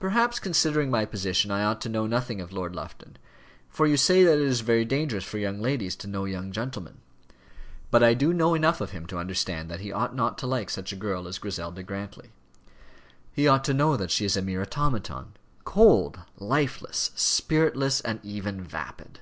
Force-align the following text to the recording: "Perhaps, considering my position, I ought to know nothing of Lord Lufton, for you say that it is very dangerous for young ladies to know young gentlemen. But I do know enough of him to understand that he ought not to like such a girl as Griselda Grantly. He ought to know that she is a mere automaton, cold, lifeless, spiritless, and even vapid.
"Perhaps, 0.00 0.40
considering 0.40 0.90
my 0.90 1.04
position, 1.04 1.52
I 1.52 1.62
ought 1.62 1.80
to 1.82 1.88
know 1.88 2.04
nothing 2.04 2.40
of 2.40 2.50
Lord 2.52 2.74
Lufton, 2.74 3.16
for 3.68 3.86
you 3.86 3.96
say 3.96 4.24
that 4.24 4.38
it 4.40 4.44
is 4.44 4.60
very 4.60 4.84
dangerous 4.84 5.22
for 5.22 5.38
young 5.38 5.60
ladies 5.60 5.94
to 6.02 6.08
know 6.08 6.24
young 6.24 6.50
gentlemen. 6.50 6.98
But 7.92 8.02
I 8.02 8.12
do 8.14 8.32
know 8.34 8.54
enough 8.54 8.80
of 8.80 8.90
him 8.90 9.06
to 9.06 9.18
understand 9.18 9.70
that 9.70 9.78
he 9.78 9.92
ought 9.92 10.16
not 10.16 10.36
to 10.38 10.48
like 10.48 10.68
such 10.68 10.92
a 10.92 10.96
girl 10.96 11.28
as 11.28 11.38
Griselda 11.38 11.84
Grantly. 11.84 12.30
He 13.32 13.46
ought 13.46 13.62
to 13.62 13.72
know 13.72 13.96
that 13.96 14.10
she 14.10 14.24
is 14.24 14.36
a 14.36 14.42
mere 14.42 14.62
automaton, 14.62 15.34
cold, 15.62 16.18
lifeless, 16.40 17.12
spiritless, 17.14 18.00
and 18.00 18.18
even 18.24 18.60
vapid. 18.64 19.20